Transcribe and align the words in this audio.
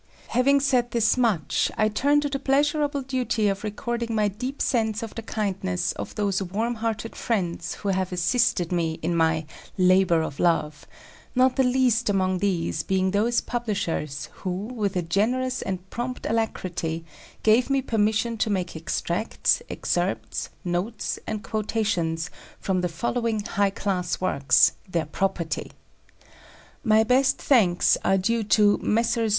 Having 0.29 0.61
said 0.61 0.89
this 0.89 1.15
much, 1.15 1.71
I 1.77 1.87
turn 1.87 2.21
to 2.21 2.29
the 2.29 2.39
pleasurable 2.39 3.03
duty 3.03 3.47
of 3.47 3.63
recording 3.63 4.15
my 4.15 4.29
deep 4.29 4.59
sense 4.59 5.03
of 5.03 5.13
the 5.13 5.21
kindness 5.21 5.91
of 5.91 6.15
those 6.15 6.41
warm 6.41 6.73
hearted 6.81 7.15
friends 7.15 7.75
who 7.75 7.89
have 7.89 8.11
assisted 8.11 8.71
me 8.71 8.93
in 9.03 9.15
"my 9.15 9.45
labour 9.77 10.23
of 10.23 10.39
love," 10.39 10.87
not 11.35 11.55
the 11.55 11.61
least 11.63 12.09
among 12.09 12.39
these 12.39 12.81
being 12.81 13.11
those 13.11 13.41
publishers, 13.41 14.27
who, 14.37 14.49
with 14.73 14.95
a 14.95 15.03
generous 15.03 15.61
and 15.61 15.87
prompt 15.91 16.25
alacrity, 16.25 17.05
gave 17.43 17.69
me 17.69 17.79
permission 17.79 18.37
to 18.37 18.49
make 18.49 18.75
extracts, 18.75 19.61
excerpts, 19.69 20.49
notes, 20.65 21.19
and 21.27 21.43
quotations 21.43 22.31
from 22.59 22.81
the 22.81 22.89
following 22.89 23.41
high 23.41 23.69
class 23.69 24.19
works, 24.19 24.71
their 24.89 25.05
property. 25.05 25.71
My 26.83 27.03
best 27.03 27.37
thanks 27.37 27.99
are 28.03 28.17
due 28.17 28.41
to 28.45 28.79
Messrs. 28.79 29.29